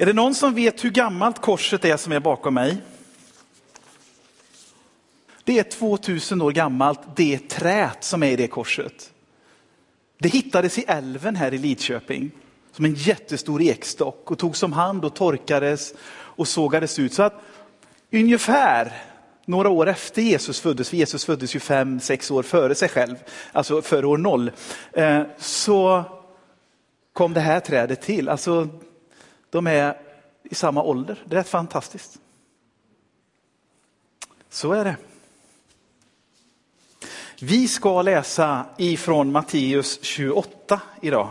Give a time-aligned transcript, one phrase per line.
[0.00, 2.76] Är det någon som vet hur gammalt korset är som är bakom mig?
[5.44, 9.12] Det är 2000 år gammalt, det trät som är i det korset.
[10.18, 12.30] Det hittades i älven här i Lidköping
[12.72, 17.12] som en jättestor ekstock och togs om hand och torkades och sågades ut.
[17.12, 17.42] Så att
[18.12, 18.92] ungefär
[19.44, 23.16] några år efter Jesus föddes, för Jesus föddes ju fem, sex år före sig själv,
[23.52, 24.50] alltså före år noll,
[24.92, 26.04] eh, så
[27.12, 28.28] kom det här trädet till.
[28.28, 28.68] Alltså,
[29.50, 29.96] de är
[30.44, 31.22] i samma ålder.
[31.24, 32.18] Det är rätt fantastiskt.
[34.48, 34.96] Så är det.
[37.40, 41.30] Vi ska läsa ifrån Matteus 28 idag.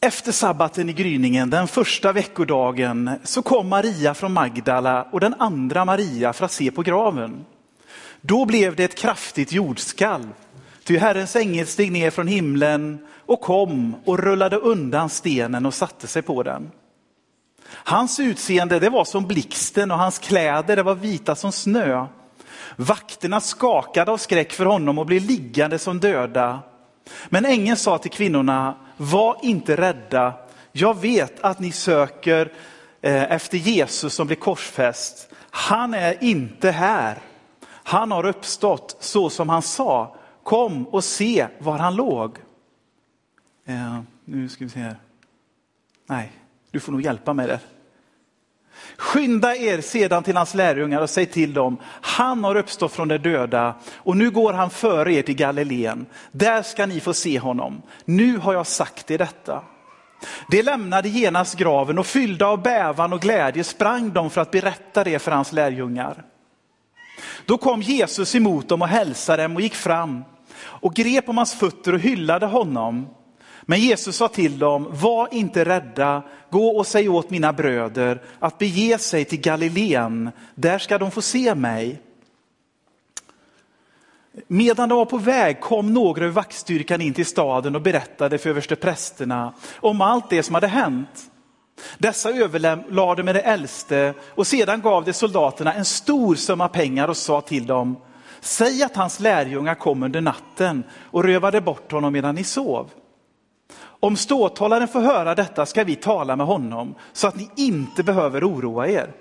[0.00, 5.84] Efter sabbaten i gryningen, den första veckodagen, så kom Maria från Magdala och den andra
[5.84, 7.44] Maria för att se på graven.
[8.20, 10.32] Då blev det ett kraftigt jordskalv,
[10.84, 16.06] ty Herrens ängel steg ner från himlen och kom och rullade undan stenen och satte
[16.06, 16.70] sig på den.
[17.68, 22.06] Hans utseende det var som blixten och hans kläder det var vita som snö.
[22.76, 26.60] Vakterna skakade av skräck för honom och blev liggande som döda.
[27.28, 30.32] Men ängeln sa till kvinnorna, var inte rädda.
[30.72, 32.52] Jag vet att ni söker
[33.02, 35.28] eh, efter Jesus som blev korsfäst.
[35.50, 37.18] Han är inte här.
[37.66, 40.16] Han har uppstått så som han sa.
[40.44, 42.38] Kom och se var han låg.
[43.66, 44.96] Eh, nu ska vi se här.
[46.06, 46.32] Nej,
[46.70, 47.60] du får nog hjälpa mig där.
[48.96, 53.18] Skynda er sedan till hans lärjungar och säg till dem, han har uppstått från de
[53.18, 56.06] döda och nu går han före er till Galileen.
[56.32, 57.82] Där ska ni få se honom.
[58.04, 59.62] Nu har jag sagt er detta.
[60.50, 65.04] De lämnade genast graven och fyllda av bävan och glädje sprang de för att berätta
[65.04, 66.24] det för hans lärjungar.
[67.46, 70.24] Då kom Jesus emot dem och hälsade dem och gick fram
[70.64, 73.06] och grep om hans fötter och hyllade honom.
[73.62, 78.58] Men Jesus sa till dem, var inte rädda, gå och säg åt mina bröder att
[78.58, 82.00] bege sig till Galileen, där ska de få se mig.
[84.46, 88.50] Medan de var på väg kom några ur vaktstyrkan in till staden och berättade för
[88.50, 91.30] översteprästerna om allt det som hade hänt.
[91.98, 97.16] Dessa överlade med det äldste och sedan gav de soldaterna en stor summa pengar och
[97.16, 97.96] sa till dem,
[98.44, 102.90] säg att hans lärjungar kom under natten och rövade bort honom medan ni sov.
[103.76, 108.48] Om ståthållaren får höra detta ska vi tala med honom så att ni inte behöver
[108.48, 109.12] oroa er.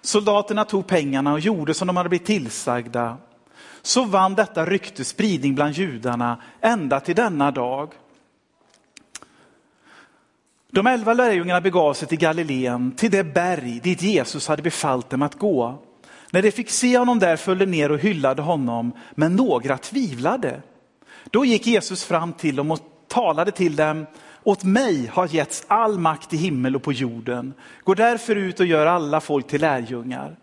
[0.00, 3.16] Soldaterna tog pengarna och gjorde som de hade blivit tillsagda.
[3.82, 7.92] Så vann detta rykte spridning bland judarna ända till denna dag.
[10.70, 15.22] De elva lärjungarna begav sig till Galileen, till det berg dit Jesus hade befallt dem
[15.22, 15.85] att gå.
[16.30, 20.62] När de fick se honom där följde ner och hyllade honom, men några tvivlade.
[21.30, 24.06] Då gick Jesus fram till dem och talade till dem,
[24.42, 27.54] åt mig har getts all makt i himmel och på jorden.
[27.84, 30.36] Gå därför ut och gör alla folk till lärjungar.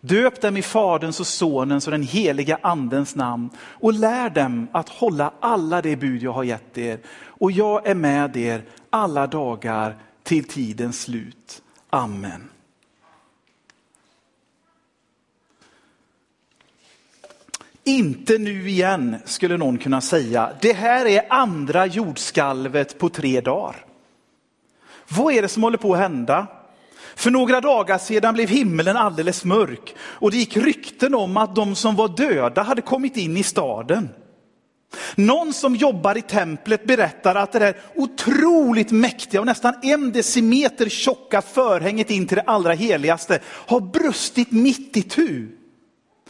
[0.00, 4.88] Döp dem i Faderns och Sonens och den heliga Andens namn och lär dem att
[4.88, 6.98] hålla alla de bud jag har gett er.
[7.26, 11.62] Och jag är med er alla dagar till tidens slut.
[11.90, 12.48] Amen.
[17.88, 20.50] Inte nu igen, skulle någon kunna säga.
[20.60, 23.76] Det här är andra jordskalvet på tre dagar.
[25.08, 26.46] Vad är det som håller på att hända?
[27.16, 31.74] För några dagar sedan blev himlen alldeles mörk och det gick rykten om att de
[31.74, 34.08] som var döda hade kommit in i staden.
[35.14, 40.88] Någon som jobbar i templet berättar att det där otroligt mäktiga och nästan en decimeter
[40.88, 45.57] tjocka förhänget in till det allra heligaste har brustit mitt i tu.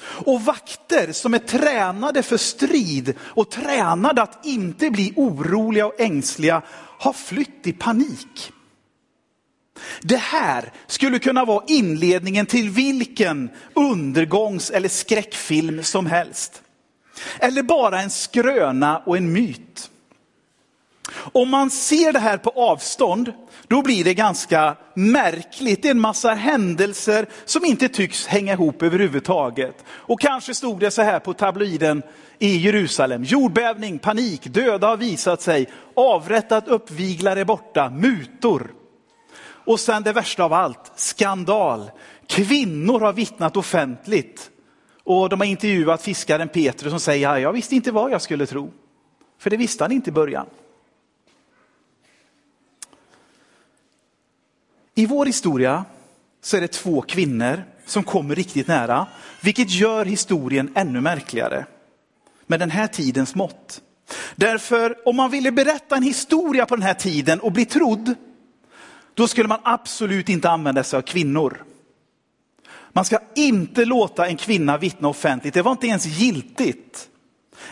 [0.00, 6.62] Och vakter som är tränade för strid och tränade att inte bli oroliga och ängsliga
[6.98, 8.52] har flytt i panik.
[10.02, 16.62] Det här skulle kunna vara inledningen till vilken undergångs eller skräckfilm som helst.
[17.38, 19.90] Eller bara en skröna och en myt.
[21.32, 23.32] Om man ser det här på avstånd,
[23.68, 25.82] då blir det ganska märkligt.
[25.82, 29.84] Det är en massa händelser som inte tycks hänga ihop överhuvudtaget.
[29.88, 32.02] Och kanske stod det så här på tabloiden
[32.38, 33.24] i Jerusalem.
[33.24, 38.72] Jordbävning, panik, döda har visat sig, avrättat uppviglare borta, mutor.
[39.68, 41.90] Och sen det värsta av allt, skandal.
[42.26, 44.50] Kvinnor har vittnat offentligt.
[45.04, 48.72] Och de har intervjuat fiskaren Petrus som säger, jag visste inte vad jag skulle tro.
[49.38, 50.46] För det visste han inte i början.
[54.98, 55.84] I vår historia
[56.42, 59.06] så är det två kvinnor som kommer riktigt nära,
[59.40, 61.66] vilket gör historien ännu märkligare.
[62.46, 63.80] Med den här tidens mått.
[64.36, 68.14] Därför om man ville berätta en historia på den här tiden och bli trodd,
[69.14, 71.64] då skulle man absolut inte använda sig av kvinnor.
[72.92, 77.08] Man ska inte låta en kvinna vittna offentligt, det var inte ens giltigt.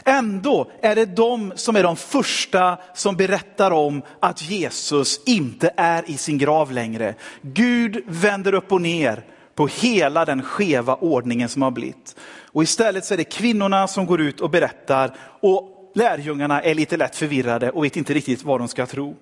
[0.05, 6.11] Ändå är det de som är de första som berättar om att Jesus inte är
[6.11, 7.15] i sin grav längre.
[7.43, 9.25] Gud vänder upp och ner
[9.55, 12.17] på hela den skeva ordningen som har blivit.
[12.53, 16.97] Och istället så är det kvinnorna som går ut och berättar och lärjungarna är lite
[16.97, 19.17] lätt förvirrade och vet inte riktigt vad de ska tro.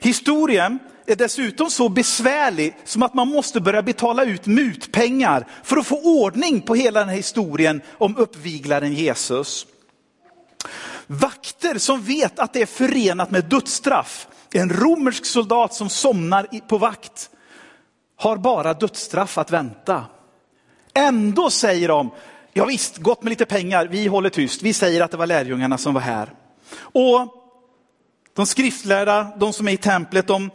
[0.00, 5.86] Historien är dessutom så besvärlig som att man måste börja betala ut mutpengar för att
[5.86, 9.66] få ordning på hela den här historien om uppviglaren Jesus.
[11.06, 14.28] Vakter som vet att det är förenat med dödsstraff.
[14.52, 17.30] En romersk soldat som somnar på vakt
[18.16, 20.04] har bara dödsstraff att vänta.
[20.94, 22.10] Ändå säger de,
[22.52, 25.78] ja visst, gott med lite pengar, vi håller tyst, vi säger att det var lärjungarna
[25.78, 26.32] som var här.
[26.78, 27.34] Och
[28.34, 30.50] de skriftlärda, de som är i templet, de,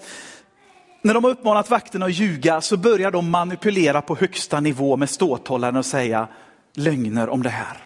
[1.01, 5.09] när de har uppmanat vakterna att ljuga så börjar de manipulera på högsta nivå med
[5.09, 6.27] ståthållaren och säga
[6.75, 7.85] lögner om det här.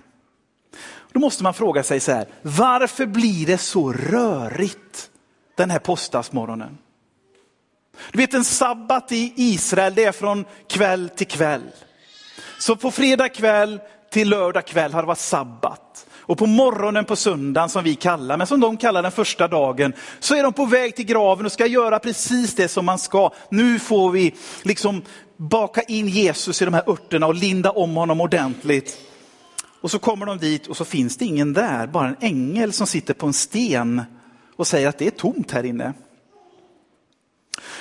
[1.17, 5.09] Då måste man fråga sig så här, varför blir det så rörigt
[5.55, 6.77] den här påskdagsmorgonen?
[8.11, 11.61] Du vet en sabbat i Israel, det är från kväll till kväll.
[12.59, 13.79] Så på fredag kväll
[14.11, 16.05] till lördag kväll har det varit sabbat.
[16.15, 19.93] Och på morgonen på söndagen som vi kallar, men som de kallar den första dagen,
[20.19, 23.31] så är de på väg till graven och ska göra precis det som man ska.
[23.49, 25.01] Nu får vi liksom
[25.37, 28.97] baka in Jesus i de här örterna och linda om honom ordentligt.
[29.87, 32.87] Och så kommer de dit och så finns det ingen där, bara en ängel som
[32.87, 34.01] sitter på en sten
[34.55, 35.93] och säger att det är tomt här inne.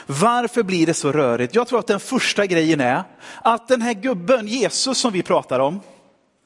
[0.07, 1.55] Varför blir det så rörigt?
[1.55, 3.03] Jag tror att den första grejen är
[3.43, 5.81] att den här gubben, Jesus som vi pratar om,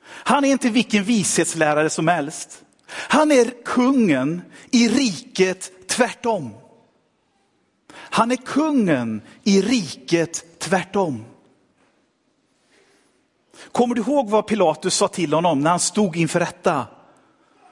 [0.04, 2.62] han är inte vilken vishetslärare som helst.
[2.88, 6.54] Han är kungen i riket tvärtom.
[7.92, 11.24] Han är kungen i riket tvärtom.
[13.72, 16.86] Kommer du ihåg vad Pilatus sa till honom när han stod inför rätta?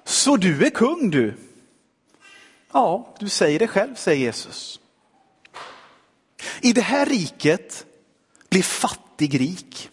[0.04, 1.34] Så du är kung du?
[2.72, 4.80] Ja, du säger det själv, säger Jesus.
[6.60, 7.86] I det här riket
[8.50, 9.90] blir fattig rik.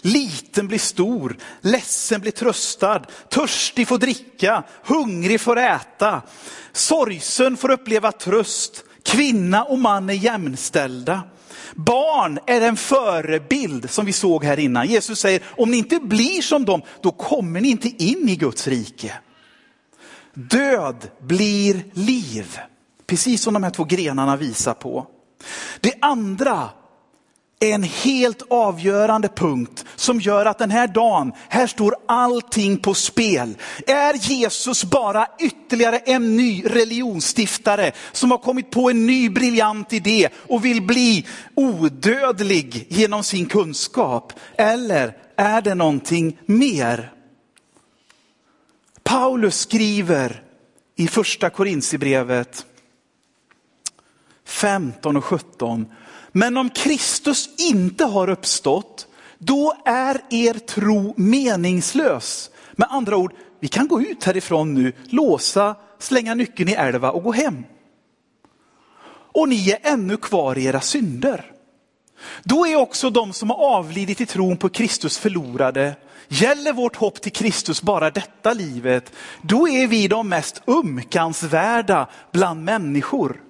[0.00, 6.22] Liten blir stor, ledsen blir tröstad, törstig får dricka, hungrig får äta,
[6.72, 11.22] sorgsen får uppleva tröst, kvinna och man är jämställda.
[11.74, 14.86] Barn är en förebild som vi såg här innan.
[14.86, 18.68] Jesus säger, om ni inte blir som dem, då kommer ni inte in i Guds
[18.68, 19.12] rike.
[20.34, 22.58] Död blir liv,
[23.06, 25.06] precis som de här två grenarna visar på.
[25.80, 26.68] Det andra
[27.60, 32.94] är en helt avgörande punkt som gör att den här dagen, här står allting på
[32.94, 33.56] spel.
[33.86, 40.28] Är Jesus bara ytterligare en ny religionsstiftare som har kommit på en ny briljant idé
[40.48, 44.32] och vill bli odödlig genom sin kunskap?
[44.56, 47.12] Eller är det någonting mer?
[49.02, 50.42] Paulus skriver
[50.96, 52.66] i första Korintierbrevet
[54.44, 55.86] 15 och 17
[56.32, 59.06] men om Kristus inte har uppstått,
[59.38, 62.50] då är er tro meningslös.
[62.72, 67.22] Med andra ord, vi kan gå ut härifrån nu, låsa, slänga nyckeln i älva och
[67.22, 67.64] gå hem.
[69.32, 71.52] Och ni är ännu kvar i era synder.
[72.44, 75.96] Då är också de som har avlidit i tron på Kristus förlorade.
[76.28, 82.64] Gäller vårt hopp till Kristus bara detta livet, då är vi de mest umkansvärda bland
[82.64, 83.40] människor.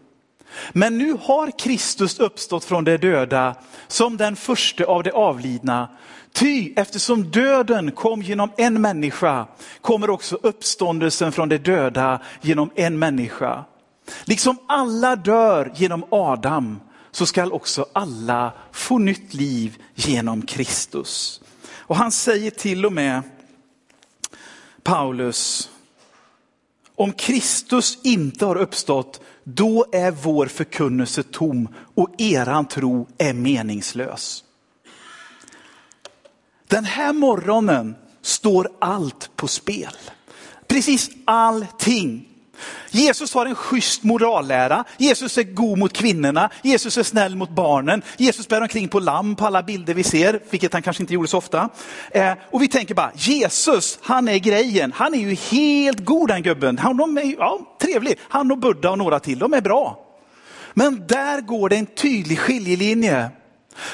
[0.72, 3.54] Men nu har Kristus uppstått från de döda
[3.88, 5.88] som den första av de avlidna.
[6.32, 9.46] Ty eftersom döden kom genom en människa
[9.80, 13.64] kommer också uppståndelsen från de döda genom en människa.
[14.24, 16.80] Liksom alla dör genom Adam
[17.10, 21.40] så skall också alla få nytt liv genom Kristus.
[21.72, 23.22] Och han säger till och med,
[24.82, 25.70] Paulus,
[27.00, 34.44] om Kristus inte har uppstått, då är vår förkunnelse tom och eran tro är meningslös.
[36.66, 39.96] Den här morgonen står allt på spel.
[40.66, 42.28] Precis allting.
[42.90, 48.02] Jesus har en schysst morallära, Jesus är god mot kvinnorna, Jesus är snäll mot barnen,
[48.16, 51.28] Jesus bär omkring på lamm på alla bilder vi ser, vilket han kanske inte gjorde
[51.28, 51.68] så ofta.
[52.10, 56.42] Eh, och vi tänker bara, Jesus, han är grejen, han är ju helt god den
[56.42, 60.06] gubben, han är ja, trevlig, han och Buddha och några till, de är bra.
[60.74, 63.30] Men där går det en tydlig skiljelinje.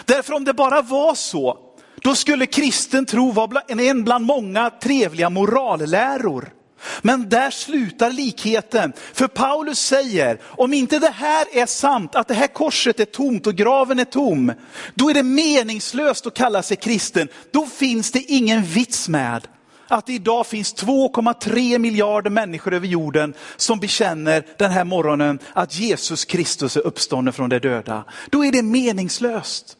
[0.04, 1.58] Därför om det bara var så,
[2.02, 6.52] då skulle kristen tro vara en bland många trevliga moralläror.
[7.02, 8.92] Men där slutar likheten.
[9.12, 13.47] För Paulus säger, om inte det här är sant, att det här korset är tomt
[13.47, 14.52] och graven är tom,
[14.95, 17.28] då är det meningslöst att kalla sig kristen.
[17.50, 19.49] Då finns det ingen vits med
[19.88, 25.75] att det idag finns 2,3 miljarder människor över jorden som bekänner den här morgonen att
[25.78, 28.04] Jesus Kristus är uppstånden från de döda.
[28.30, 29.76] Då är det meningslöst.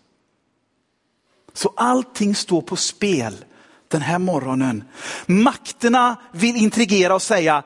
[1.53, 3.45] Så allting står på spel
[3.89, 4.85] den här morgonen.
[5.27, 7.63] Makterna vill intrigera och säga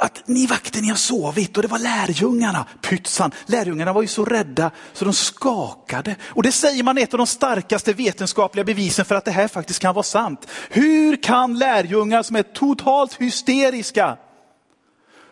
[0.00, 2.66] att ni vakter, ni har sovit och det var lärjungarna.
[2.80, 6.16] Pytsan, lärjungarna var ju så rädda så de skakade.
[6.22, 9.48] Och det säger man är ett av de starkaste vetenskapliga bevisen för att det här
[9.48, 10.46] faktiskt kan vara sant.
[10.70, 14.16] Hur kan lärjungar som är totalt hysteriska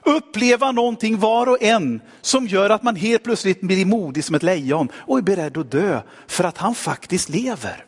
[0.06, 4.42] uppleva någonting var och en som gör att man helt plötsligt blir modig som ett
[4.42, 7.85] lejon och är beredd att dö för att han faktiskt lever.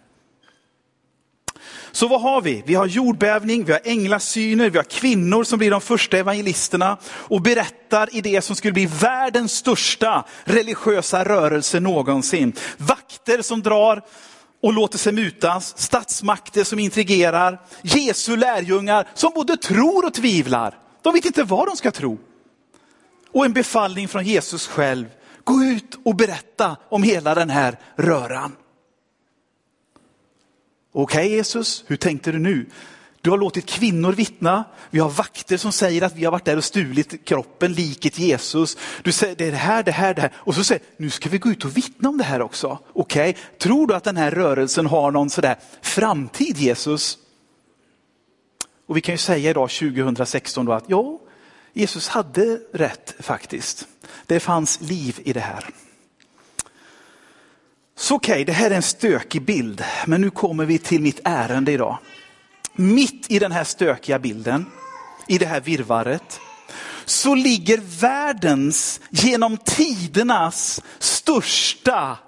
[1.93, 2.63] Så vad har vi?
[2.67, 7.43] Vi har jordbävning, vi har änglasyner, vi har kvinnor som blir de första evangelisterna och
[7.43, 12.53] berättar i det som skulle bli världens största religiösa rörelse någonsin.
[12.77, 14.03] Vakter som drar
[14.63, 20.79] och låter sig mutas, statsmakter som intrigerar, Jesu lärjungar som både tror och tvivlar.
[21.03, 22.19] De vet inte vad de ska tro.
[23.33, 25.07] Och en befallning från Jesus själv,
[25.45, 28.57] gå ut och berätta om hela den här röran.
[30.99, 32.67] Okej okay, Jesus, hur tänkte du nu?
[33.21, 34.65] Du har låtit kvinnor vittna.
[34.91, 38.77] Vi har vakter som säger att vi har varit där och stulit kroppen, liket Jesus.
[39.03, 40.33] Du säger det är det här, det här, det här.
[40.37, 42.79] Och så säger nu ska vi gå ut och vittna om det här också.
[42.93, 43.43] Okej, okay.
[43.59, 47.19] tror du att den här rörelsen har någon sådär framtid Jesus?
[48.87, 51.21] Och vi kan ju säga idag 2016 då att ja,
[51.73, 53.89] Jesus hade rätt faktiskt.
[54.27, 55.65] Det fanns liv i det här.
[58.01, 61.21] Så okej, okay, det här är en stökig bild, men nu kommer vi till mitt
[61.25, 61.99] ärende idag.
[62.73, 64.67] Mitt i den här stökiga bilden,
[65.29, 66.41] i det här virvaret,
[67.05, 72.19] så ligger världens, genom tidernas största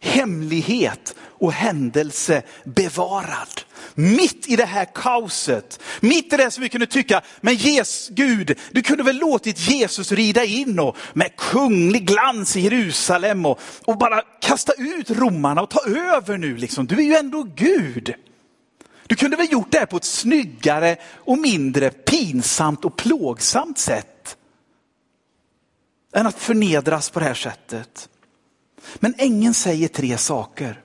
[0.00, 3.60] hemlighet och händelse bevarad.
[3.94, 8.58] Mitt i det här kaoset, mitt i det som vi kunde tycka, men Jesus, Gud,
[8.70, 13.98] du kunde väl låtit Jesus rida in och med kunglig glans i Jerusalem och, och
[13.98, 16.86] bara kasta ut romarna och ta över nu liksom.
[16.86, 18.14] Du är ju ändå Gud.
[19.06, 24.36] Du kunde väl gjort det här på ett snyggare och mindre pinsamt och plågsamt sätt.
[26.14, 28.08] Än att förnedras på det här sättet.
[28.94, 30.82] Men ängeln säger tre saker.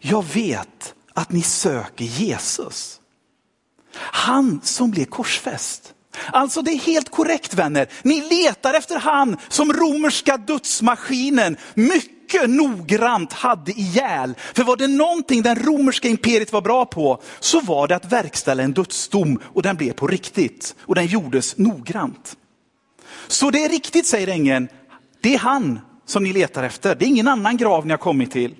[0.00, 3.00] Jag vet att ni söker Jesus.
[3.94, 5.94] Han som blev korsfäst.
[6.32, 7.88] Alltså det är helt korrekt vänner.
[8.02, 14.34] Ni letar efter han som romerska dödsmaskinen mycket noggrant hade ihjäl.
[14.54, 18.62] För var det någonting den romerska imperiet var bra på så var det att verkställa
[18.62, 20.74] en dödsdom och den blev på riktigt.
[20.80, 22.36] Och den gjordes noggrant.
[23.26, 24.68] Så det är riktigt säger ängeln,
[25.20, 26.94] det är han som ni letar efter.
[26.94, 28.54] Det är ingen annan grav ni har kommit till.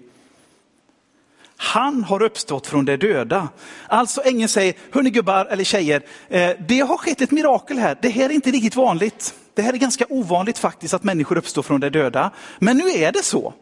[1.57, 3.49] Han har uppstått från de döda.
[3.89, 7.99] Alltså ängeln säger, hörni gubbar eller tjejer, eh, det har skett ett mirakel här.
[8.03, 9.35] Det här är inte riktigt vanligt.
[9.55, 12.31] Det här är ganska ovanligt faktiskt att människor uppstår från de döda.
[12.59, 13.55] Men nu är det så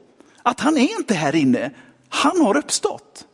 [0.42, 1.70] att han är inte här inne.
[2.08, 3.26] Han har uppstått.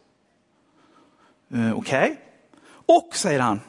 [1.55, 2.03] Eh, okej.
[2.03, 2.17] Okay.
[2.87, 3.61] Och, säger han,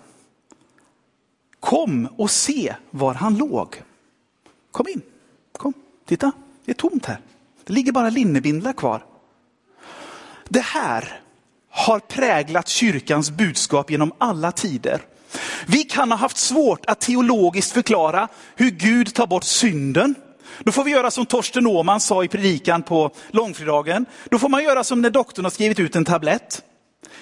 [1.59, 3.81] kom och se var han låg.
[4.71, 5.01] Kom in,
[5.51, 5.73] kom,
[6.05, 6.31] titta,
[6.67, 7.17] det är tomt här.
[7.63, 9.05] Det ligger bara linnebindlar kvar.
[10.49, 11.21] Det här
[11.69, 15.01] har präglat kyrkans budskap genom alla tider.
[15.67, 20.15] Vi kan ha haft svårt att teologiskt förklara hur Gud tar bort synden.
[20.59, 24.05] Då får vi göra som Torsten Åman sa i predikan på långfredagen.
[24.29, 26.63] Då får man göra som när doktorn har skrivit ut en tablett.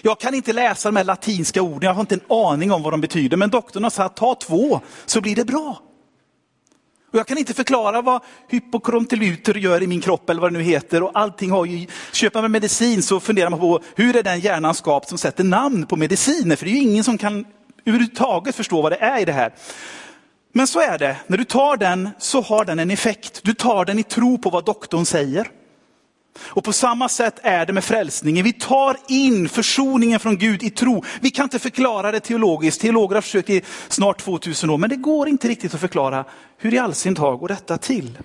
[0.01, 2.93] Jag kan inte läsa de här latinska orden, jag har inte en aning om vad
[2.93, 3.37] de betyder.
[3.37, 5.81] Men doktorn har sagt, ta två så blir det bra.
[7.15, 10.63] Och jag kan inte förklara vad hypokrontiluter gör i min kropp eller vad det nu
[10.63, 11.03] heter.
[11.03, 14.75] Och allting har ju, köper man medicin så funderar man på hur är den hjärnan
[14.75, 16.55] skapt som sätter namn på mediciner?
[16.55, 17.45] För det är ju ingen som kan
[17.85, 19.53] överhuvudtaget förstå vad det är i det här.
[20.53, 23.41] Men så är det, när du tar den så har den en effekt.
[23.43, 25.47] Du tar den i tro på vad doktorn säger.
[26.39, 28.43] Och på samma sätt är det med frälsningen.
[28.43, 31.03] Vi tar in försoningen från Gud i tro.
[31.19, 32.81] Vi kan inte förklara det teologiskt.
[32.81, 36.25] Teologer har försökt i snart 2000 år, men det går inte riktigt att förklara
[36.57, 38.17] hur i all sin dag går detta till.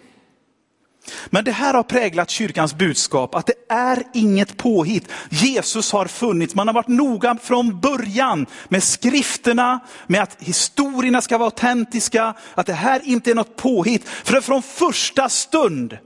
[1.27, 5.09] Men det här har präglat kyrkans budskap, att det är inget påhitt.
[5.31, 11.39] Jesus har funnits, man har varit noga från början med skrifterna, med att historierna ska
[11.39, 14.09] vara autentiska, att det här inte är något påhitt.
[14.09, 15.99] För från första stund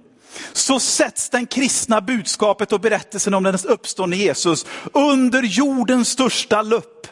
[0.53, 7.07] så sätts den kristna budskapet och berättelsen om den uppståndne Jesus under jordens största lupp.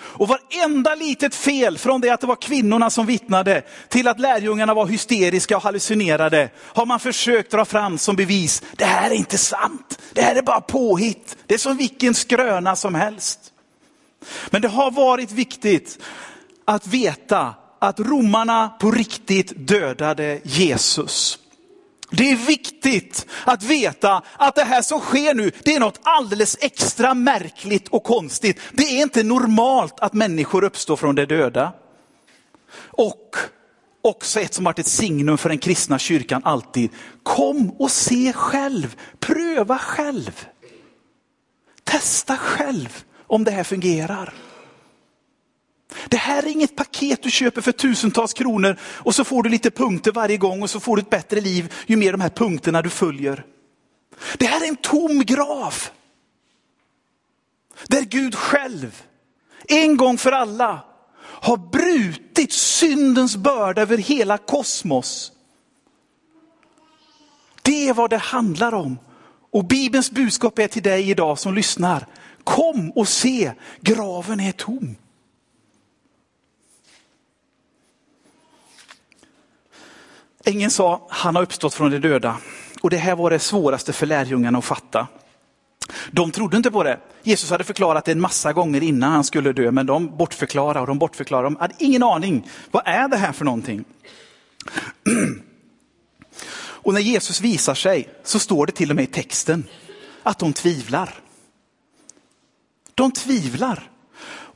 [0.00, 4.74] Och varenda litet fel, från det att det var kvinnorna som vittnade till att lärjungarna
[4.74, 8.62] var hysteriska och hallucinerade, har man försökt dra fram som bevis.
[8.72, 11.36] Det här är inte sant, det här är bara påhitt.
[11.46, 13.40] Det är som vilken skröna som helst.
[14.50, 15.98] Men det har varit viktigt
[16.64, 21.38] att veta att romarna på riktigt dödade Jesus.
[22.10, 26.56] Det är viktigt att veta att det här som sker nu, det är något alldeles
[26.60, 28.60] extra märkligt och konstigt.
[28.72, 31.72] Det är inte normalt att människor uppstår från de döda.
[32.90, 33.36] Och
[34.02, 36.90] också ett som varit ett signum för den kristna kyrkan alltid.
[37.22, 40.46] Kom och se själv, pröva själv.
[41.84, 44.34] Testa själv om det här fungerar.
[46.08, 49.70] Det här är inget paket du köper för tusentals kronor och så får du lite
[49.70, 52.82] punkter varje gång och så får du ett bättre liv ju mer de här punkterna
[52.82, 53.44] du följer.
[54.38, 55.74] Det här är en tom grav.
[57.88, 59.02] Där Gud själv,
[59.68, 60.84] en gång för alla,
[61.22, 65.32] har brutit syndens börda över hela kosmos.
[67.62, 68.98] Det är vad det handlar om.
[69.52, 72.06] Och Bibelns budskap är till dig idag som lyssnar.
[72.44, 74.96] Kom och se, graven är tom.
[80.44, 82.36] Ängeln sa, han har uppstått från de döda.
[82.80, 85.06] Och det här var det svåraste för lärjungarna att fatta.
[86.10, 87.00] De trodde inte på det.
[87.22, 90.86] Jesus hade förklarat det en massa gånger innan han skulle dö, men de bortförklarade och
[90.86, 91.46] de bortförklarade.
[91.46, 92.48] De hade ingen aning.
[92.70, 93.84] Vad är det här för någonting?
[96.82, 99.64] Och när Jesus visar sig så står det till och med i texten
[100.22, 101.14] att de tvivlar.
[102.94, 103.90] De tvivlar.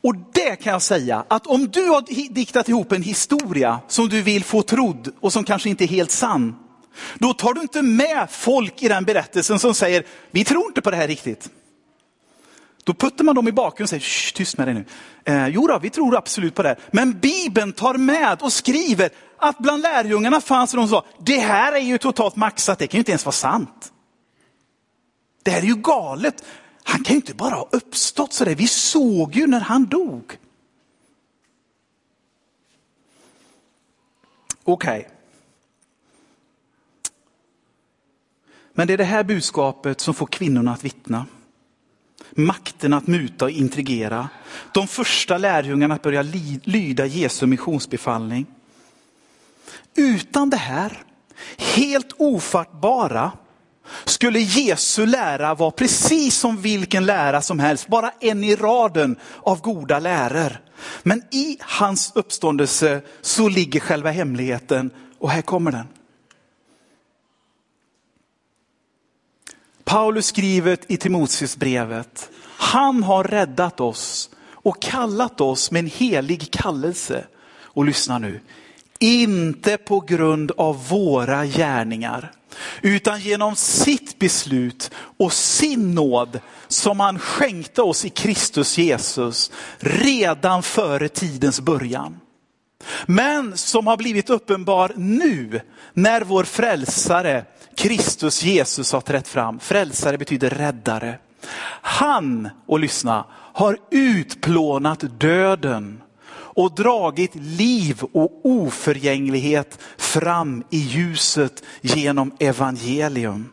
[0.05, 4.23] Och det kan jag säga, att om du har diktat ihop en historia som du
[4.23, 6.57] vill få trodd och som kanske inte är helt sann,
[7.19, 10.91] då tar du inte med folk i den berättelsen som säger, vi tror inte på
[10.91, 11.51] det här riktigt.
[12.85, 14.85] Då puttar man dem i bakgrunden och säger, tyst med dig nu.
[15.25, 16.69] Eh, jo då, vi tror absolut på det.
[16.69, 16.79] här.
[16.91, 21.73] Men Bibeln tar med och skriver att bland lärjungarna fanns de som sa, det här
[21.73, 23.93] är ju totalt maxat, det kan ju inte ens vara sant.
[25.43, 26.45] Det här är ju galet.
[26.85, 28.55] Han kan ju inte bara ha uppstått sådär.
[28.55, 30.39] Vi såg ju när han dog.
[34.65, 34.99] Okej.
[34.99, 35.11] Okay.
[38.73, 41.27] Men det är det här budskapet som får kvinnorna att vittna.
[42.31, 44.29] Makten att muta och intrigera.
[44.73, 46.23] De första lärjungarna att börja
[46.65, 48.47] lyda Jesu missionsbefallning.
[49.95, 51.03] Utan det här,
[51.59, 53.33] helt ofattbara,
[54.05, 59.61] skulle Jesu lära vara precis som vilken lära som helst, bara en i raden av
[59.61, 60.61] goda läror.
[61.03, 65.87] Men i hans uppståndelse så ligger själva hemligheten och här kommer den.
[69.85, 77.25] Paulus skriver i Timoteusbrevet, han har räddat oss och kallat oss med en helig kallelse.
[77.55, 78.41] Och lyssna nu,
[78.99, 82.33] inte på grund av våra gärningar
[82.83, 90.63] utan genom sitt beslut och sin nåd som han skänkte oss i Kristus Jesus redan
[90.63, 92.21] före tidens början.
[93.07, 95.61] Men som har blivit uppenbar nu
[95.93, 97.45] när vår frälsare
[97.77, 99.61] Kristus Jesus har trätt fram.
[99.61, 101.19] Frälsare betyder räddare.
[101.83, 106.01] Han, och lyssna, har utplånat döden
[106.55, 113.49] och dragit liv och oförgänglighet fram i ljuset genom evangelium.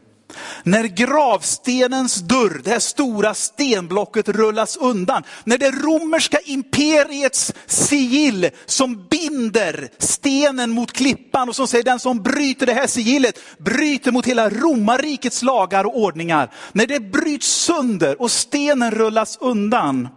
[0.63, 9.07] När gravstenens dörr, det här stora stenblocket rullas undan, när det romerska imperiets sigill som
[9.09, 14.25] binder stenen mot klippan och som säger den som bryter det här sigillet bryter mot
[14.25, 16.51] hela romarrikets lagar och ordningar.
[16.71, 20.07] När det bryts sönder och stenen rullas undan,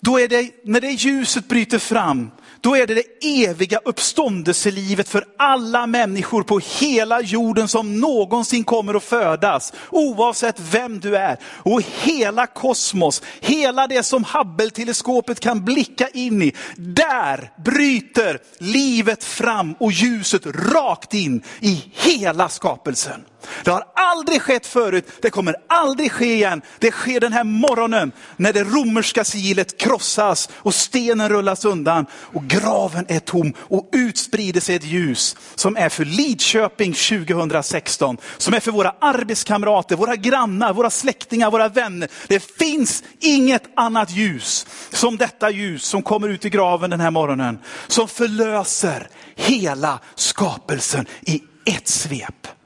[0.00, 5.24] då är det, när det ljuset bryter fram, då är det det eviga uppståndelselivet för
[5.38, 9.72] alla människor på hela jorden som någonsin kommer att födas.
[9.90, 11.38] Oavsett vem du är.
[11.44, 16.52] Och hela kosmos, hela det som Hubble-teleskopet kan blicka in i.
[16.76, 23.24] Där bryter livet fram och ljuset rakt in i hela skapelsen.
[23.64, 26.62] Det har aldrig skett förut, det kommer aldrig ske igen.
[26.78, 32.44] Det sker den här morgonen när det romerska sigillet krossas och stenen rullas undan och
[32.44, 38.60] graven är tom och utsprider sig ett ljus som är för Lidköping 2016, som är
[38.60, 42.08] för våra arbetskamrater, våra grannar, våra släktingar, våra vänner.
[42.28, 47.10] Det finns inget annat ljus som detta ljus som kommer ut i graven den här
[47.10, 52.59] morgonen, som förlöser hela skapelsen i ett svep.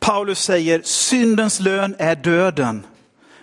[0.00, 2.86] Paulus säger syndens lön är döden.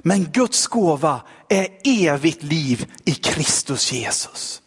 [0.01, 4.61] Men Guds gåva är evigt liv i Kristus Jesus.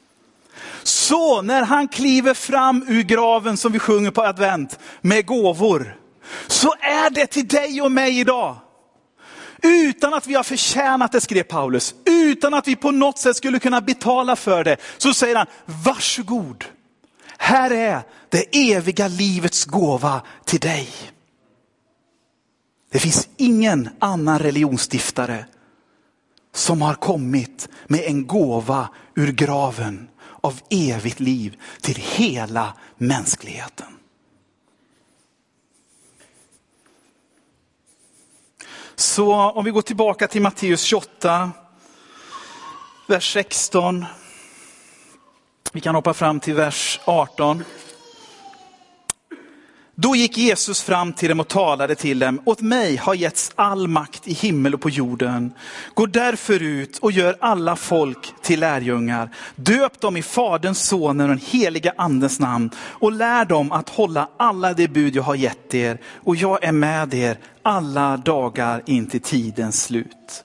[0.83, 5.97] Så när han kliver fram ur graven som vi sjunger på advent med gåvor,
[6.47, 8.57] så är det till dig och mig idag.
[9.63, 11.95] Utan att vi har förtjänat det, skrev Paulus.
[12.05, 14.77] Utan att vi på något sätt skulle kunna betala för det.
[14.99, 15.47] Så säger han,
[15.85, 16.65] varsågod.
[17.39, 20.89] Här är det eviga livets gåva till dig.
[22.91, 25.45] Det finns ingen annan religionsstiftare
[26.53, 30.09] som har kommit med en gåva ur graven
[30.41, 33.87] av evigt liv till hela mänskligheten.
[38.95, 41.51] Så om vi går tillbaka till Matteus 28,
[43.07, 44.05] vers 16.
[45.73, 47.65] Vi kan hoppa fram till vers 18.
[50.03, 52.41] Då gick Jesus fram till dem och talade till dem.
[52.45, 55.53] Åt mig har getts all makt i himmel och på jorden.
[55.95, 59.31] Gå därför ut och gör alla folk till lärjungar.
[59.57, 64.29] Döp dem i Faderns, Sonens och den heliga Andens namn och lär dem att hålla
[64.37, 66.01] alla de bud jag har gett er.
[66.25, 70.45] Och jag är med er alla dagar in till tidens slut.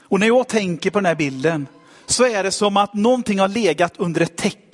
[0.00, 1.66] Och när jag tänker på den här bilden
[2.06, 4.65] så är det som att någonting har legat under ett täcke.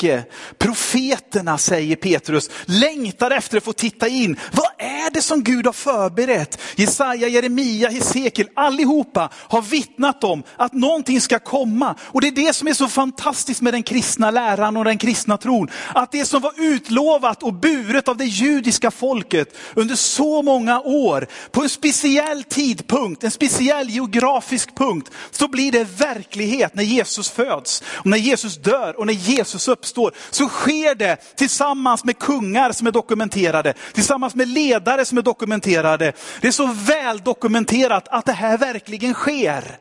[0.59, 4.37] Profeterna, säger Petrus, längtar efter att få titta in.
[4.53, 6.59] Vad är det som Gud har förberett?
[6.77, 11.95] Jesaja, Jeremia, Hesekiel, allihopa har vittnat om att någonting ska komma.
[12.01, 15.37] Och det är det som är så fantastiskt med den kristna läran och den kristna
[15.37, 15.71] tron.
[15.95, 21.27] Att det som var utlovat och buret av det judiska folket under så många år,
[21.51, 27.83] på en speciell tidpunkt, en speciell geografisk punkt, så blir det verklighet när Jesus föds.
[27.87, 29.92] Och när Jesus dör och när Jesus uppstår
[30.31, 36.13] så sker det tillsammans med kungar som är dokumenterade, tillsammans med ledare som är dokumenterade.
[36.41, 39.79] Det är så väl dokumenterat att det här verkligen sker.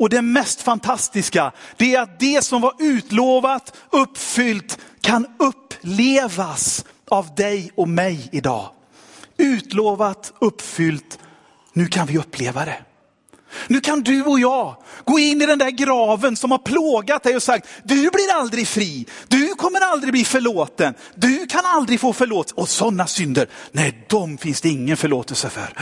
[0.00, 7.34] Och det mest fantastiska, det är att det som var utlovat, uppfyllt, kan upplevas av
[7.34, 8.70] dig och mig idag.
[9.36, 11.18] Utlovat, uppfyllt,
[11.72, 12.78] nu kan vi uppleva det.
[13.68, 17.36] Nu kan du och jag gå in i den där graven som har plågat dig
[17.36, 22.12] och sagt, du blir aldrig fri, du kommer aldrig bli förlåten, du kan aldrig få
[22.12, 22.54] förlåtelse.
[22.60, 25.74] Och sådana synder, nej de finns det ingen förlåtelse för.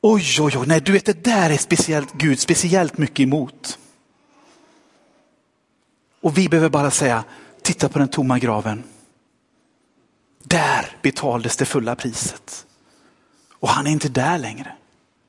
[0.00, 3.78] Oj, oj, oj, nej du vet det där är speciellt Gud speciellt mycket emot.
[6.20, 7.24] Och vi behöver bara säga,
[7.62, 8.82] titta på den tomma graven.
[10.44, 12.66] Där betalades det fulla priset.
[13.60, 14.77] Och han är inte där längre.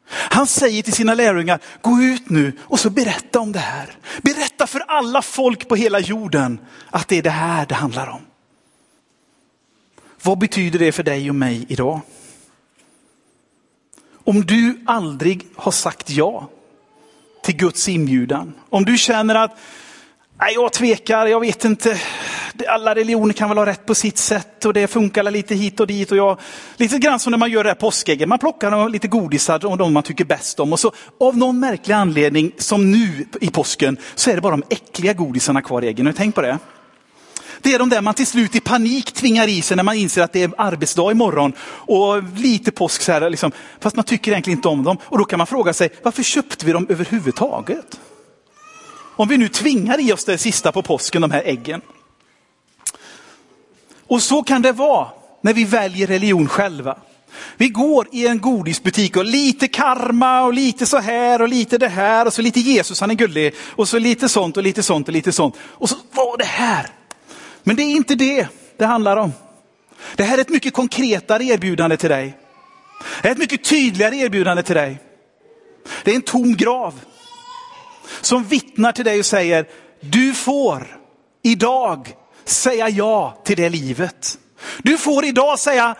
[0.10, 3.98] Han säger till sina lärjungar, gå ut nu och så berätta om det här.
[4.22, 8.22] Berätta för alla folk på hela jorden att det är det här det handlar om.
[10.22, 12.02] Vad betyder det för dig och mig idag?
[14.24, 16.50] Om du aldrig har sagt ja
[17.44, 19.58] till Guds inbjudan, om du känner att
[20.40, 22.00] nej, jag tvekar, jag vet inte,
[22.68, 25.88] alla religioner kan väl ha rätt på sitt sätt och det funkar lite hit och
[25.88, 26.12] dit.
[26.12, 26.40] Och jag,
[26.78, 29.94] lite grann som när man gör det här påskägget, man plockar lite godisar och de
[29.94, 30.74] man tycker bäst om.
[30.74, 34.64] Och så av någon märklig anledning, som nu i påsken, så är det bara de
[34.70, 36.06] äckliga godisarna kvar i äggen.
[36.06, 36.58] Har tänk tänkt på det?
[37.62, 40.22] Det är de där man till slut i panik tvingar i sig när man inser
[40.22, 44.58] att det är arbetsdag imorgon och lite påsk så här, liksom, fast man tycker egentligen
[44.58, 44.98] inte om dem.
[45.02, 48.00] Och då kan man fråga sig, varför köpte vi dem överhuvudtaget?
[49.16, 51.82] Om vi nu tvingar i oss det sista på påsken, de här äggen.
[54.10, 55.08] Och så kan det vara
[55.42, 56.98] när vi väljer religion själva.
[57.58, 61.88] Vi går i en godisbutik och lite karma och lite så här och lite det
[61.88, 63.56] här och så lite Jesus, han är gullig.
[63.60, 65.56] Och så lite sånt och lite sånt och lite sånt.
[65.62, 66.88] Och så var det här.
[67.64, 69.34] Men det är inte det det handlar om.
[70.16, 72.38] Det här är ett mycket konkretare erbjudande till dig.
[73.22, 74.98] Det är ett mycket tydligare erbjudande till dig.
[76.04, 77.00] Det är en tom grav.
[78.22, 79.66] Som vittnar till dig och säger,
[80.02, 81.00] du får
[81.44, 82.16] idag
[82.50, 84.38] säga ja till det livet.
[84.84, 85.96] Du får idag säga,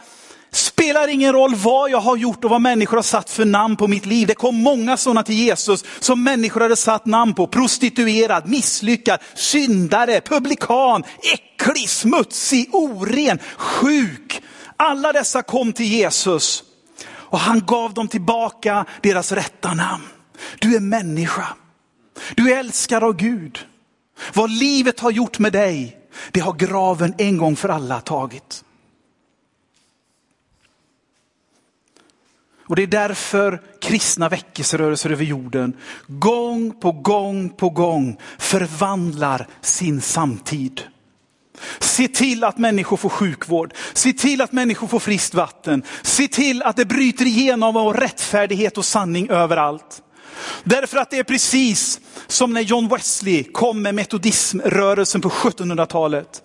[0.52, 3.88] spelar ingen roll vad jag har gjort och vad människor har satt för namn på
[3.88, 4.28] mitt liv.
[4.28, 7.48] Det kom många sådana till Jesus som människor hade satt namn på.
[7.48, 14.42] Prostituerad, misslyckad, syndare, publikan, äcklig, smutsig, oren, sjuk.
[14.78, 16.64] Alla dessa kom till Jesus
[17.30, 20.04] och han gav dem tillbaka deras rätta namn.
[20.60, 21.48] Du är människa.
[22.36, 23.60] Du är älskad av Gud.
[24.34, 25.99] Vad livet har gjort med dig,
[26.32, 28.64] det har graven en gång för alla tagit.
[32.70, 35.74] Och det är därför kristna väckelserörelser över jorden
[36.08, 40.82] gång på gång på gång förvandlar sin samtid.
[41.80, 43.74] Se till att människor får sjukvård.
[43.94, 45.84] Se till att människor får friskt vatten.
[46.02, 50.02] Se till att det bryter igenom av rättfärdighet och sanning överallt.
[50.64, 56.44] Därför att det är precis som när John Wesley kom med metodismrörelsen på 1700-talet.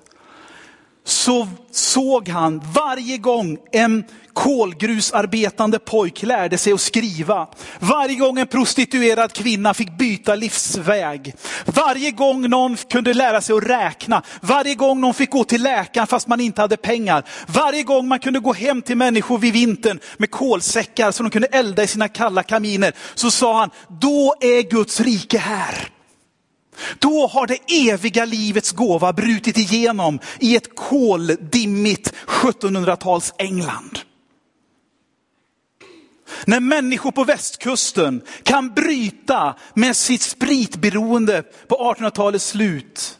[1.04, 7.48] Så såg han varje gång en kolgrusarbetande pojk lärde sig att skriva.
[7.78, 11.34] Varje gång en prostituerad kvinna fick byta livsväg.
[11.64, 14.22] Varje gång någon kunde lära sig att räkna.
[14.40, 17.24] Varje gång någon fick gå till läkaren fast man inte hade pengar.
[17.46, 21.48] Varje gång man kunde gå hem till människor vid vintern med kolsäckar så de kunde
[21.48, 22.92] elda i sina kalla kaminer.
[23.14, 25.88] Så sa han, då är Guds rike här.
[26.98, 33.98] Då har det eviga livets gåva brutit igenom i ett koldimmigt 1700-tals England.
[36.46, 43.18] När människor på västkusten kan bryta med sitt spritberoende på 1800-talets slut.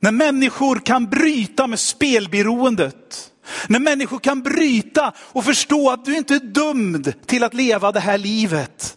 [0.00, 3.32] När människor kan bryta med spelberoendet.
[3.68, 8.00] När människor kan bryta och förstå att du inte är dömd till att leva det
[8.00, 8.96] här livet.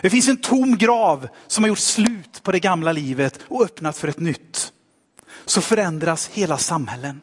[0.00, 3.98] Det finns en tom grav som har gjort slut på det gamla livet och öppnat
[3.98, 4.72] för ett nytt.
[5.44, 7.20] Så förändras hela samhällen.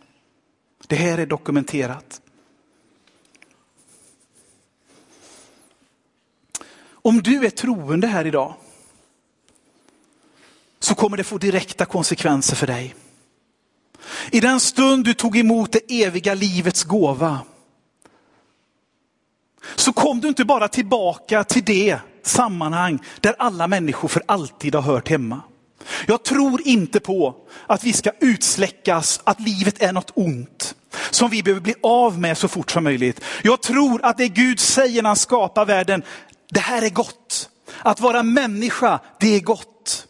[0.88, 2.22] Det här är dokumenterat.
[7.02, 8.54] Om du är troende här idag
[10.80, 12.96] så kommer det få direkta konsekvenser för dig.
[14.32, 17.40] I den stund du tog emot det eviga livets gåva
[19.76, 24.82] så kom du inte bara tillbaka till det sammanhang där alla människor för alltid har
[24.82, 25.42] hört hemma.
[26.08, 27.36] Jag tror inte på
[27.68, 30.76] att vi ska utsläckas, att livet är något ont
[31.12, 33.22] som vi behöver bli av med så fort som möjligt.
[33.44, 36.04] Jag tror att det Gud säger när han skapar världen,
[36.50, 37.50] det här är gott.
[37.80, 40.08] Att vara människa, det är gott.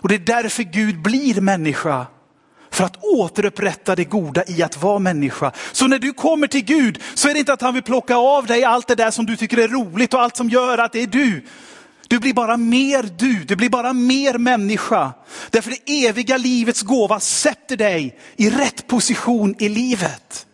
[0.00, 2.06] Och det är därför Gud blir människa.
[2.70, 5.52] För att återupprätta det goda i att vara människa.
[5.72, 8.46] Så när du kommer till Gud så är det inte att han vill plocka av
[8.46, 11.02] dig allt det där som du tycker är roligt och allt som gör att det
[11.02, 11.46] är du.
[12.08, 15.12] Du blir bara mer du, du blir bara mer människa.
[15.50, 20.46] Därför det eviga livets gåva sätter dig i rätt position i livet.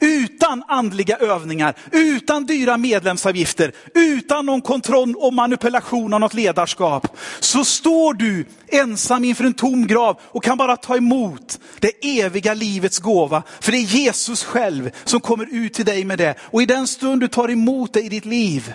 [0.00, 7.16] Utan andliga övningar, utan dyra medlemsavgifter, utan någon kontroll och manipulation av något ledarskap.
[7.40, 12.54] Så står du ensam inför en tom grav och kan bara ta emot det eviga
[12.54, 13.42] livets gåva.
[13.60, 16.34] För det är Jesus själv som kommer ut till dig med det.
[16.40, 18.72] Och i den stund du tar emot det i ditt liv,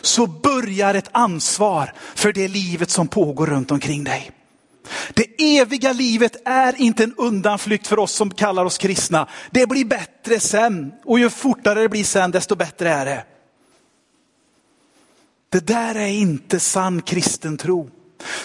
[0.00, 4.30] så börjar ett ansvar för det livet som pågår runt omkring dig.
[5.14, 9.28] Det eviga livet är inte en undanflykt för oss som kallar oss kristna.
[9.50, 13.24] Det blir bättre sen och ju fortare det blir sen desto bättre är det.
[15.48, 17.90] Det där är inte sann kristen tro.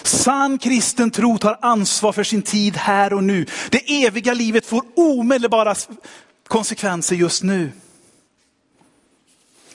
[0.02, 3.46] Sann kristen tro tar ansvar för sin tid här och nu.
[3.70, 5.74] Det eviga livet får omedelbara
[6.48, 7.72] konsekvenser just nu.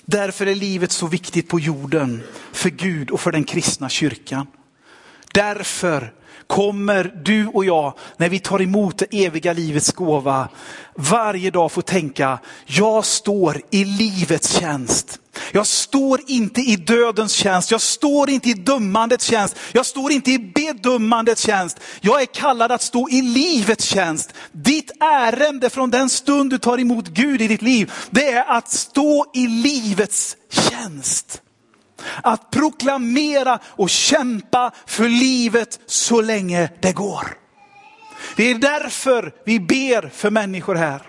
[0.06, 4.48] Därför är livet så viktigt på jorden för Gud och för den kristna kyrkan.
[5.34, 6.14] Därför
[6.48, 10.50] kommer du och jag, när vi tar emot det eviga livets gåva,
[10.96, 15.20] varje dag få tänka, jag står i livets tjänst.
[15.52, 20.32] Jag står inte i dödens tjänst, jag står inte i dömandets tjänst, jag står inte
[20.32, 21.80] i bedömandets tjänst.
[22.02, 24.34] Jag är kallad att stå i livets tjänst.
[24.52, 28.72] Ditt ärende från den stund du tar emot Gud i ditt liv, det är att
[28.72, 31.42] stå i livets tjänst.
[32.24, 37.38] Att proklamera och kämpa för livet så länge det går.
[38.36, 41.02] Det är därför vi ber för människor här.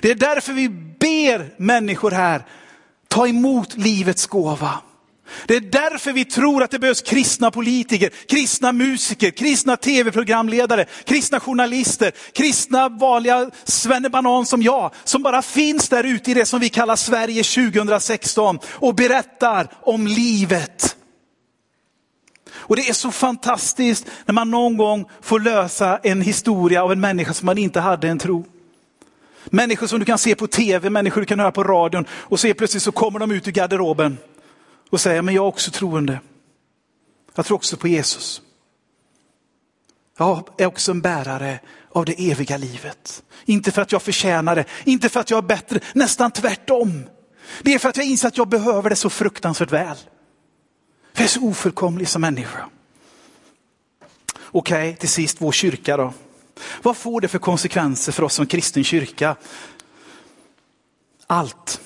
[0.00, 2.42] Det är därför vi ber människor här
[3.08, 4.78] ta emot livets gåva.
[5.46, 11.40] Det är därför vi tror att det behövs kristna politiker, kristna musiker, kristna tv-programledare, kristna
[11.40, 16.68] journalister, kristna vanliga svennebanan som jag, som bara finns där ute i det som vi
[16.68, 20.96] kallar Sverige 2016 och berättar om livet.
[22.56, 27.00] Och det är så fantastiskt när man någon gång får lösa en historia av en
[27.00, 28.44] människa som man inte hade en tro.
[29.44, 32.54] Människor som du kan se på tv, människor du kan höra på radion och så
[32.54, 34.18] plötsligt så kommer de ut ur garderoben
[34.90, 36.20] och säga, men jag är också troende.
[37.34, 38.42] Jag tror också på Jesus.
[40.18, 41.60] Jag är också en bärare
[41.92, 43.22] av det eviga livet.
[43.44, 47.04] Inte för att jag förtjänar det, inte för att jag är bättre, nästan tvärtom.
[47.62, 49.96] Det är för att jag inser att jag behöver det så fruktansvärt väl.
[51.12, 52.68] För jag är så ofullkomlig som människa.
[54.42, 56.14] Okej, okay, till sist vår kyrka då.
[56.82, 59.36] Vad får det för konsekvenser för oss som kristen kyrka?
[61.26, 61.80] Allt.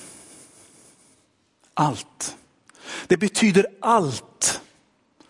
[1.73, 2.37] Allt.
[3.07, 4.61] Det betyder allt.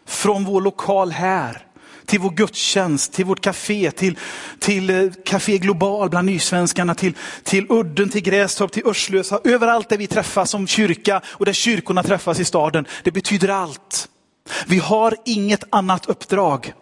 [0.05, 1.67] Från vår lokal här
[2.12, 4.17] till vår gudstjänst, till vårt café, till,
[4.60, 9.39] till eh, Café Global bland nysvenskarna, till, till Udden, till Grästorp, till Örslösa.
[9.43, 12.86] Överallt där vi träffas som kyrka och där kyrkorna träffas i staden.
[13.03, 14.07] Det betyder allt.
[14.67, 16.73] Vi har inget annat uppdrag.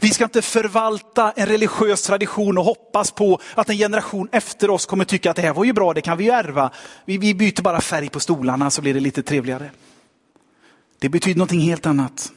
[0.00, 4.86] Vi ska inte förvalta en religiös tradition och hoppas på att en generation efter oss
[4.86, 6.70] kommer tycka att det här var ju bra, det kan vi ju ärva.
[7.04, 9.70] Vi, vi byter bara färg på stolarna så blir det lite trevligare.
[10.98, 12.32] Det betyder någonting helt annat.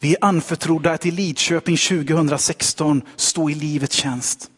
[0.00, 4.50] Vi är anförtrodda att i Lidköping 2016 stå i livets tjänst.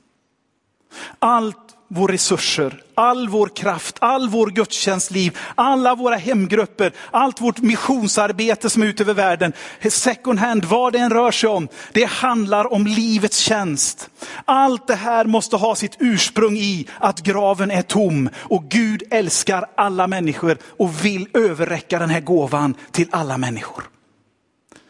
[1.19, 8.71] Allt våra resurser, all vår kraft, all vår gudstjänstliv, alla våra hemgrupper, allt vårt missionsarbete
[8.71, 9.53] som är ute över världen,
[9.91, 14.11] second hand, vad det än rör sig om, det handlar om livets tjänst.
[14.45, 19.67] Allt det här måste ha sitt ursprung i att graven är tom och Gud älskar
[19.75, 23.85] alla människor och vill överräcka den här gåvan till alla människor.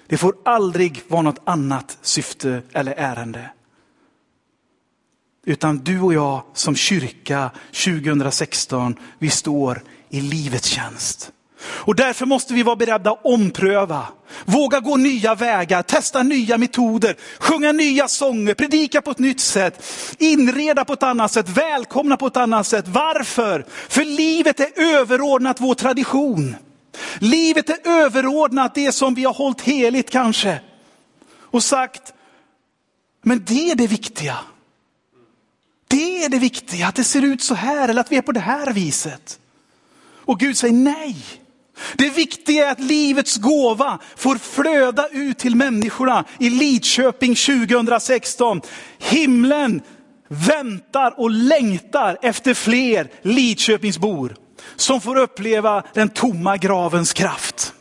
[0.06, 3.50] Det får aldrig vara något annat syfte eller ärende.
[5.44, 7.50] Utan du och jag som kyrka
[7.84, 11.32] 2016, vi står i livets tjänst.
[11.60, 14.06] Och därför måste vi vara beredda att ompröva,
[14.44, 19.84] våga gå nya vägar, testa nya metoder, sjunga nya sånger, predika på ett nytt sätt,
[20.18, 22.88] inreda på ett annat sätt, välkomna på ett annat sätt.
[22.88, 23.66] Varför?
[23.88, 26.56] För livet är överordnat vår tradition.
[27.18, 30.60] Livet är överordnat det som vi har hållit heligt kanske.
[31.40, 32.12] Och sagt,
[33.22, 34.38] men det är det viktiga.
[35.88, 38.32] Det är det viktiga, att det ser ut så här eller att vi är på
[38.32, 39.38] det här viset.
[40.28, 41.16] Och Gud säger nej.
[41.94, 48.60] Det viktiga är att livets gåva får flöda ut till människorna i Lidköping 2016.
[48.98, 49.82] Himlen
[50.28, 54.36] väntar och längtar efter fler Lidköpingsbor
[54.76, 57.72] som får uppleva den tomma gravens kraft.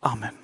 [0.00, 0.37] Amen.